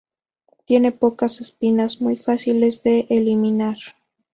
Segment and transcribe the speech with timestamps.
[0.65, 3.77] Tiene pocas espinas, muy fáciles de eliminar.